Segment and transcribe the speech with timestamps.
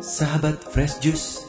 [0.00, 1.44] Sahabat Fresh Juice,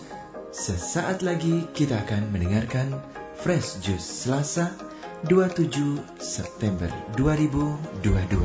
[0.52, 3.00] sesaat lagi kita akan mendengarkan
[3.40, 4.76] Fresh Juice Selasa
[5.32, 8.44] 27 September 2022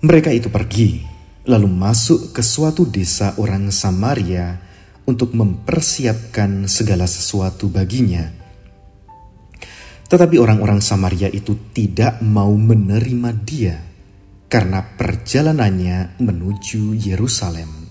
[0.05, 1.01] Mereka itu pergi,
[1.49, 4.61] lalu masuk ke suatu desa orang Samaria
[5.09, 8.29] untuk mempersiapkan segala sesuatu baginya.
[10.07, 13.77] Tetapi orang-orang Samaria itu tidak mau menerima dia
[14.47, 17.86] karena perjalanannya menuju Yerusalem.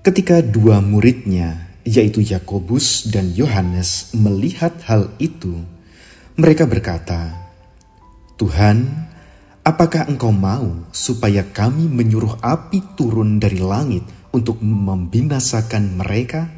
[0.00, 5.60] Ketika dua muridnya, yaitu Yakobus dan Yohanes, melihat hal itu,
[6.40, 7.36] mereka berkata,
[8.40, 8.88] "Tuhan,
[9.60, 14.00] apakah Engkau mau supaya kami menyuruh api turun dari langit
[14.32, 16.48] untuk membinasakan mereka?"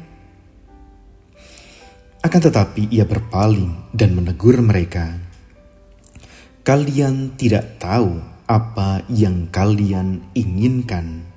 [2.23, 5.19] Akan tetapi ia berpaling dan menegur mereka,
[6.63, 11.32] "Kalian tidak tahu apa yang kalian inginkan."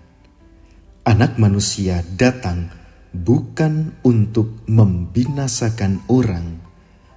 [1.17, 2.69] Anak Manusia datang
[3.09, 6.61] bukan untuk membinasakan orang,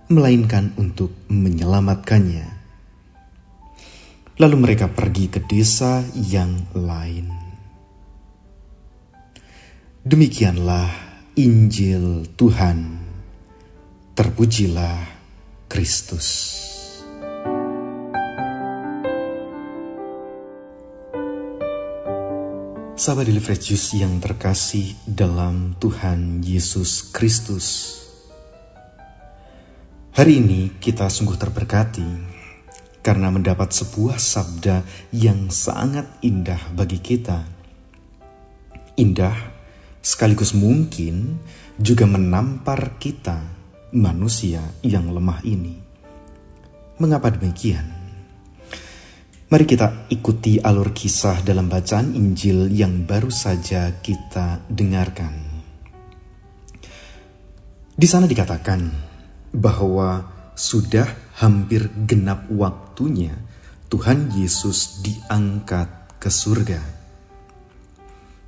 [0.08, 2.48] melainkan untuk menyelamatkannya.
[4.40, 7.28] Lalu mereka pergi ke desa yang lain.
[10.08, 10.88] Demikianlah
[11.36, 13.04] Injil Tuhan.
[14.16, 14.96] Terpujilah
[15.68, 16.79] Kristus.
[23.00, 27.96] Sahabat Fresh yang terkasih dalam Tuhan Yesus Kristus.
[30.12, 32.04] Hari ini kita sungguh terberkati
[33.00, 34.84] karena mendapat sebuah sabda
[35.16, 37.48] yang sangat indah bagi kita.
[39.00, 39.48] Indah
[40.04, 41.40] sekaligus mungkin
[41.80, 43.40] juga menampar kita
[43.96, 45.80] manusia yang lemah ini.
[47.00, 47.99] Mengapa demikian?
[49.50, 55.34] Mari kita ikuti alur kisah dalam bacaan Injil yang baru saja kita dengarkan.
[57.98, 58.94] Di sana dikatakan
[59.50, 60.22] bahwa
[60.54, 63.34] sudah hampir genap waktunya
[63.90, 66.82] Tuhan Yesus diangkat ke surga.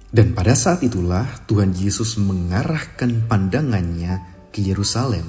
[0.05, 4.21] Dan pada saat itulah Tuhan Yesus mengarahkan pandangannya
[4.53, 5.25] ke Yerusalem.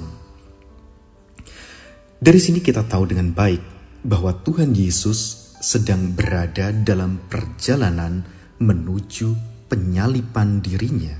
[2.21, 3.63] Dari sini kita tahu dengan baik
[4.05, 8.19] bahwa Tuhan Yesus sedang berada dalam perjalanan
[8.59, 9.31] menuju
[9.71, 11.15] penyalipan dirinya.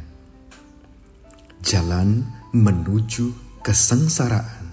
[1.64, 3.32] Jalan menuju
[3.64, 4.68] kesengsaraan.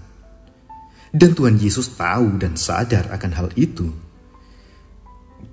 [1.14, 3.86] Dan Tuhan Yesus tahu dan sadar akan hal itu.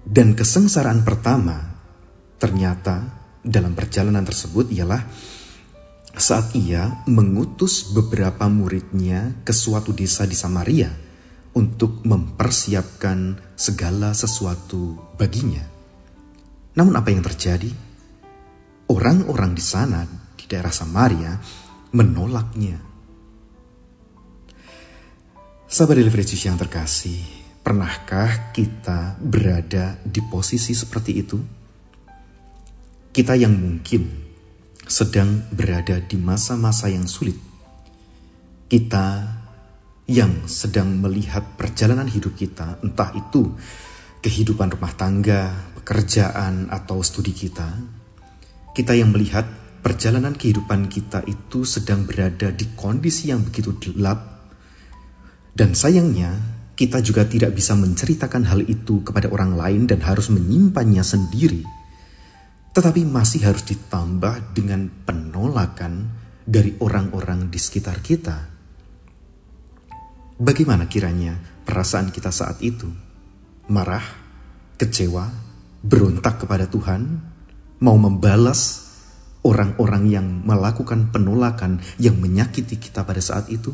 [0.02, 1.78] Dan kesengsaraan pertama
[2.42, 3.06] ternyata
[3.46, 5.06] dalam perjalanan tersebut ialah
[6.18, 11.07] saat ia mengutus beberapa muridnya ke suatu desa di Samaria
[11.58, 15.66] untuk mempersiapkan segala sesuatu baginya.
[16.78, 17.74] Namun apa yang terjadi?
[18.94, 20.06] Orang-orang di sana
[20.38, 21.34] di daerah Samaria
[21.98, 22.78] menolaknya.
[25.68, 27.20] Sahabat Delivery yang terkasih,
[27.66, 31.38] pernahkah kita berada di posisi seperti itu?
[33.12, 34.08] Kita yang mungkin
[34.88, 37.36] sedang berada di masa-masa yang sulit.
[38.72, 39.37] Kita
[40.08, 43.52] yang sedang melihat perjalanan hidup kita, entah itu
[44.24, 47.68] kehidupan rumah tangga, pekerjaan, atau studi kita,
[48.72, 49.44] kita yang melihat
[49.84, 54.48] perjalanan kehidupan kita itu sedang berada di kondisi yang begitu gelap,
[55.52, 56.36] dan sayangnya
[56.78, 61.64] kita juga tidak bisa menceritakan hal itu kepada orang lain dan harus menyimpannya sendiri.
[62.78, 66.14] tetapi masih harus ditambah dengan penolakan
[66.46, 68.57] dari orang-orang di sekitar kita.
[70.38, 71.34] Bagaimana kiranya
[71.66, 72.86] perasaan kita saat itu?
[73.74, 74.06] Marah,
[74.78, 75.26] kecewa,
[75.82, 77.02] berontak kepada Tuhan,
[77.82, 78.86] mau membalas
[79.42, 83.74] orang-orang yang melakukan penolakan yang menyakiti kita pada saat itu?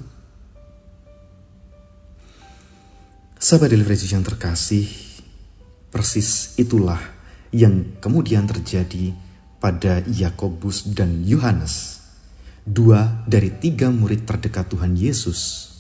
[3.35, 4.87] Sahabat Deliverance yang terkasih,
[5.91, 7.03] persis itulah
[7.51, 9.11] yang kemudian terjadi
[9.59, 11.99] pada Yakobus dan Yohanes,
[12.63, 15.72] dua dari tiga murid terdekat Tuhan Yesus.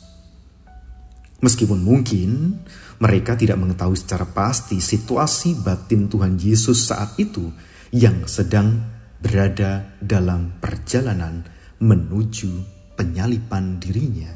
[1.43, 2.63] Meskipun mungkin
[3.03, 7.51] mereka tidak mengetahui secara pasti situasi batin Tuhan Yesus saat itu
[7.91, 8.79] yang sedang
[9.19, 11.43] berada dalam perjalanan
[11.83, 12.51] menuju
[12.95, 14.31] penyalipan dirinya.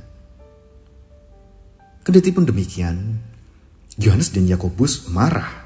[2.04, 3.24] Kendati pun demikian,
[3.96, 5.64] Yohanes dan Yakobus marah.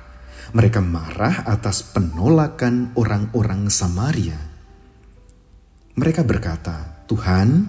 [0.54, 4.38] Mereka marah atas penolakan orang-orang Samaria.
[5.98, 7.66] Mereka berkata, "Tuhan,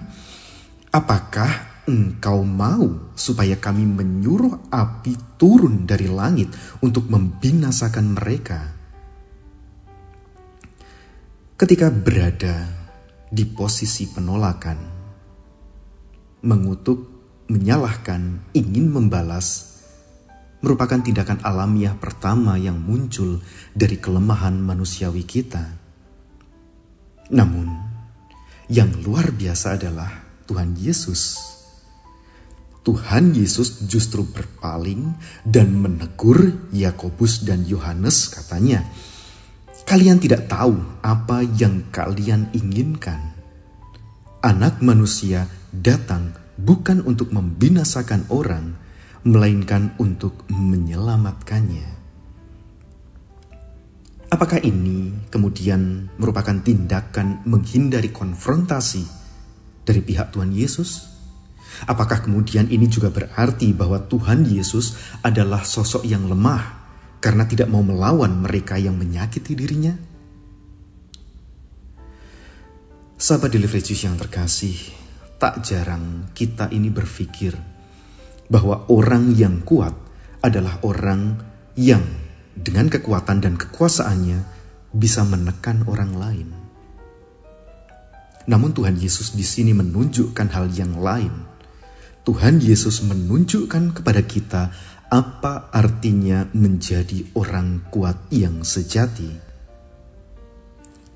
[0.93, 8.61] apakah Engkau mau supaya kami menyuruh api turun dari langit untuk membinasakan mereka?"
[11.53, 12.67] Ketika berada
[13.29, 14.79] di posisi penolakan,
[16.43, 17.13] mengutuk
[17.47, 19.79] menyalahkan, ingin membalas,
[20.65, 23.43] merupakan tindakan alamiah pertama yang muncul
[23.75, 25.75] dari kelemahan manusiawi kita.
[27.29, 27.69] Namun,
[28.71, 30.09] yang luar biasa adalah
[30.49, 31.52] Tuhan Yesus.
[32.83, 35.15] Tuhan Yesus justru berpaling
[35.47, 38.83] dan menegur Yakobus dan Yohanes katanya,
[39.87, 43.35] "Kalian tidak tahu apa yang kalian inginkan.
[44.43, 48.75] Anak manusia datang bukan untuk membinasakan orang,
[49.23, 52.03] melainkan untuk menyelamatkannya.
[54.27, 59.05] Apakah ini kemudian merupakan tindakan menghindari konfrontasi
[59.85, 61.12] dari pihak Tuhan Yesus?
[61.83, 66.83] Apakah kemudian ini juga berarti bahwa Tuhan Yesus adalah sosok yang lemah
[67.19, 69.95] karena tidak mau melawan mereka yang menyakiti dirinya?
[73.19, 74.75] Sahabat Delivery yang terkasih,
[75.39, 77.55] tak jarang kita ini berpikir
[78.51, 79.95] bahwa orang yang kuat
[80.43, 81.39] adalah orang
[81.79, 82.03] yang
[82.51, 84.39] dengan kekuatan dan kekuasaannya
[84.93, 86.49] bisa menekan orang lain.
[88.43, 91.52] Namun Tuhan Yesus di sini menunjukkan hal yang lain.
[92.23, 94.71] Tuhan Yesus menunjukkan kepada kita
[95.11, 99.27] apa artinya menjadi orang kuat yang sejati.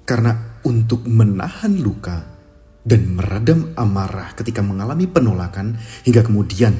[0.04, 2.28] Karena untuk menahan luka
[2.84, 6.76] dan meredam amarah ketika mengalami penolakan hingga kemudian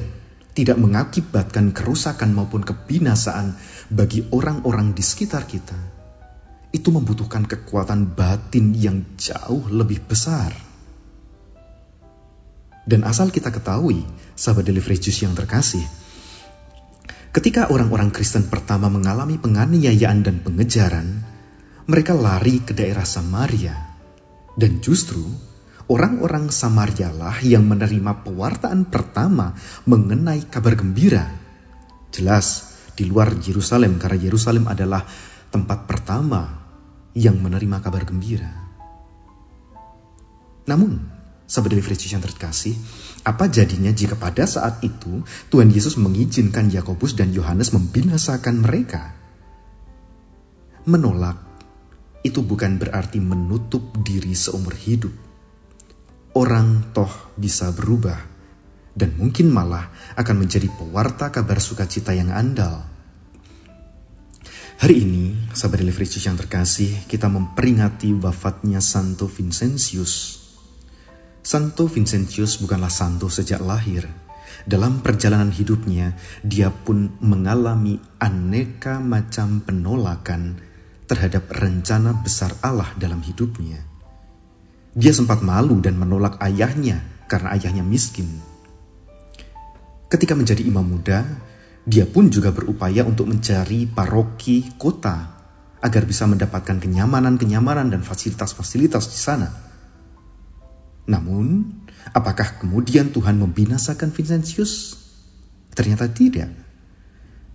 [0.52, 3.56] tidak mengakibatkan kerusakan maupun kebinasaan
[3.88, 5.80] bagi orang-orang di sekitar kita,
[6.76, 10.67] itu membutuhkan kekuatan batin yang jauh lebih besar.
[12.88, 15.84] Dan asal kita ketahui, sahabat delivery juice yang terkasih,
[17.36, 21.20] ketika orang-orang Kristen pertama mengalami penganiayaan dan pengejaran,
[21.84, 23.76] mereka lari ke daerah Samaria,
[24.56, 25.20] dan justru
[25.92, 29.52] orang-orang Samaria lah yang menerima pewartaan pertama
[29.84, 31.28] mengenai kabar gembira.
[32.08, 35.04] Jelas di luar Yerusalem karena Yerusalem adalah
[35.52, 36.64] tempat pertama
[37.12, 38.52] yang menerima kabar gembira.
[40.68, 41.17] Namun,
[41.48, 42.76] sahabat delivery yang terkasih,
[43.24, 49.16] apa jadinya jika pada saat itu Tuhan Yesus mengizinkan Yakobus dan Yohanes membinasakan mereka?
[50.86, 51.40] Menolak
[52.22, 55.28] itu bukan berarti menutup diri seumur hidup
[56.38, 58.22] orang toh bisa berubah
[58.94, 62.86] dan mungkin malah akan menjadi pewarta kabar sukacita yang andal.
[64.78, 70.46] Hari ini, sahabat delivery yang terkasih, kita memperingati wafatnya Santo Vincentius.
[71.48, 74.04] Santo Vincentius bukanlah santo sejak lahir.
[74.68, 76.12] Dalam perjalanan hidupnya,
[76.44, 80.60] dia pun mengalami aneka macam penolakan
[81.08, 83.80] terhadap rencana besar Allah dalam hidupnya.
[84.92, 88.28] Dia sempat malu dan menolak ayahnya karena ayahnya miskin.
[90.12, 91.24] Ketika menjadi imam muda,
[91.88, 95.16] dia pun juga berupaya untuk mencari paroki kota
[95.80, 99.67] agar bisa mendapatkan kenyamanan-kenyamanan dan fasilitas-fasilitas di sana.
[101.08, 101.64] Namun,
[102.12, 105.00] apakah kemudian Tuhan membinasakan Vincentius?
[105.72, 106.52] Ternyata tidak.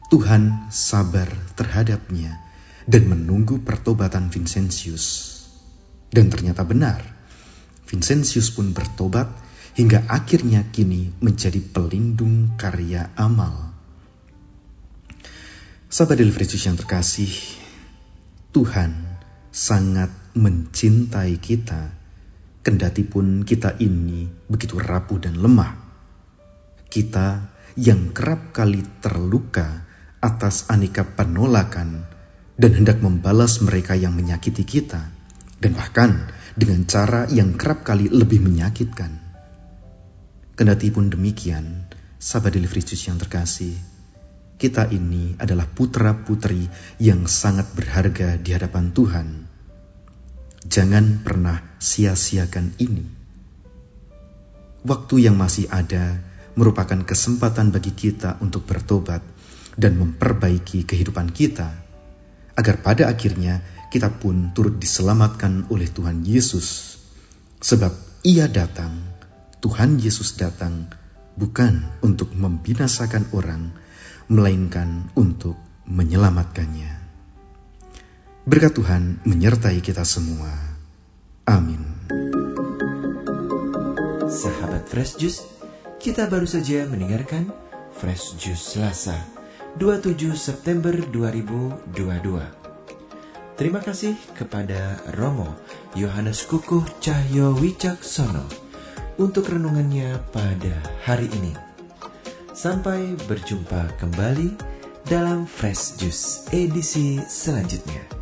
[0.09, 2.37] Tuhan sabar terhadapnya
[2.85, 5.37] dan menunggu pertobatan Vincentius.
[6.13, 7.01] Dan ternyata benar,
[7.89, 9.29] Vincentius pun bertobat
[9.77, 13.73] hingga akhirnya kini menjadi pelindung karya amal.
[15.93, 17.33] Sahabat Deliverius yang terkasih,
[18.53, 19.21] Tuhan
[19.53, 21.93] sangat mencintai kita,
[22.63, 25.73] kendati pun kita ini begitu rapuh dan lemah.
[26.87, 27.29] Kita
[27.77, 29.85] yang kerap kali terluka
[30.23, 32.07] atas aneka penolakan
[32.55, 35.11] dan hendak membalas mereka yang menyakiti kita,
[35.59, 39.19] dan bahkan dengan cara yang kerap kali lebih menyakitkan.
[40.55, 41.91] Kendati pun demikian,
[42.21, 43.75] sahabat delivery yang terkasih,
[44.61, 46.71] kita ini adalah putra-putri
[47.03, 49.52] yang sangat berharga di hadapan Tuhan.
[50.73, 53.05] Jangan pernah sia-siakan ini.
[54.89, 56.17] Waktu yang masih ada
[56.57, 59.21] merupakan kesempatan bagi kita untuk bertobat
[59.77, 61.69] dan memperbaiki kehidupan kita,
[62.57, 63.61] agar pada akhirnya
[63.93, 66.97] kita pun turut diselamatkan oleh Tuhan Yesus.
[67.61, 68.97] Sebab Ia datang,
[69.61, 70.89] Tuhan Yesus datang
[71.37, 73.77] bukan untuk membinasakan orang,
[74.33, 77.02] melainkan untuk menyelamatkannya.
[78.43, 80.51] Berkat Tuhan menyertai kita semua.
[81.47, 81.79] Amin.
[84.27, 85.47] Sahabat Fresh Juice,
[86.03, 87.55] kita baru saja mendengarkan
[87.95, 89.15] Fresh Juice Selasa
[89.79, 93.55] 27 September 2022.
[93.55, 95.55] Terima kasih kepada Romo
[95.95, 98.43] Yohanes Kukuh Cahyo Wicaksono
[99.23, 101.55] untuk renungannya pada hari ini.
[102.51, 104.59] Sampai berjumpa kembali
[105.07, 108.22] dalam Fresh Juice edisi selanjutnya.